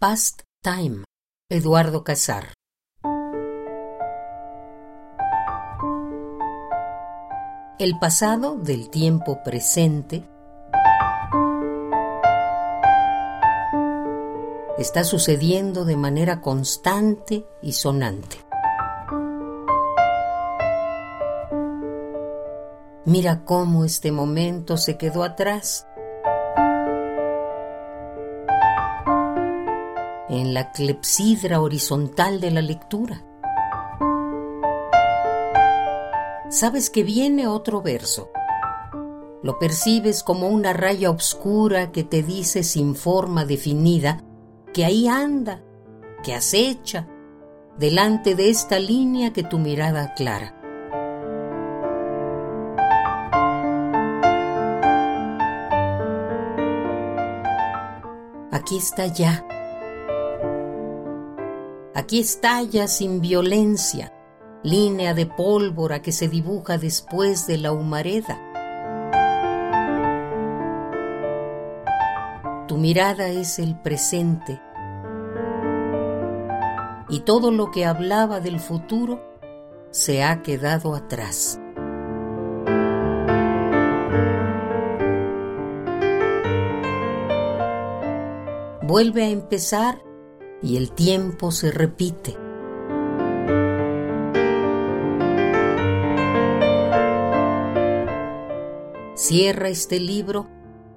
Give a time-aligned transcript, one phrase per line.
[0.00, 1.02] Past Time,
[1.50, 2.54] Eduardo Casar.
[7.80, 10.22] El pasado del tiempo presente
[14.78, 18.36] está sucediendo de manera constante y sonante.
[23.04, 25.87] Mira cómo este momento se quedó atrás
[30.28, 33.24] en la clepsidra horizontal de la lectura.
[36.50, 38.30] Sabes que viene otro verso.
[39.42, 44.24] Lo percibes como una raya oscura que te dice sin forma definida
[44.72, 45.62] que ahí anda,
[46.22, 47.06] que acecha,
[47.78, 50.54] delante de esta línea que tu mirada aclara.
[58.50, 59.47] Aquí está ya
[61.98, 64.12] Aquí estalla sin violencia,
[64.62, 68.38] línea de pólvora que se dibuja después de la humareda.
[72.68, 74.60] Tu mirada es el presente
[77.08, 79.20] y todo lo que hablaba del futuro
[79.90, 81.58] se ha quedado atrás.
[88.82, 90.07] Vuelve a empezar
[90.62, 92.36] y el tiempo se repite.
[99.14, 100.48] Cierra este libro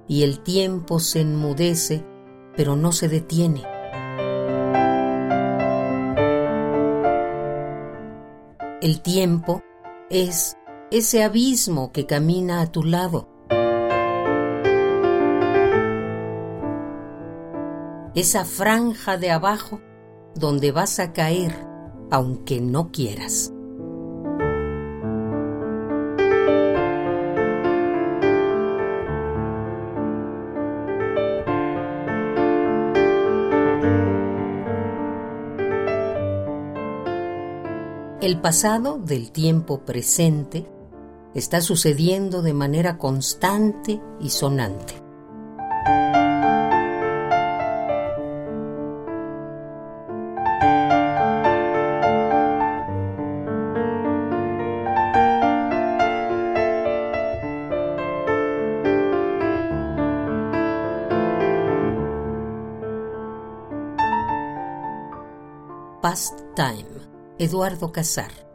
[0.08, 2.04] y el tiempo se enmudece,
[2.56, 3.62] pero no se detiene.
[8.80, 9.62] El tiempo
[10.10, 10.56] es
[10.90, 13.31] ese abismo que camina a tu lado
[18.14, 19.80] esa franja de abajo
[20.34, 21.54] donde vas a caer
[22.10, 23.52] aunque no quieras.
[38.20, 40.64] El pasado del tiempo presente
[41.34, 45.01] está sucediendo de manera constante y sonante.
[66.02, 66.88] Past Time,
[67.38, 68.51] Eduardo Casar.